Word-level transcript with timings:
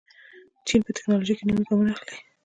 چین 0.67 0.81
په 0.85 0.91
تکنالوژۍ 0.97 1.33
کې 1.37 1.43
نوي 1.49 1.63
ګامونه 1.69 1.91
اخلي. 1.95 2.15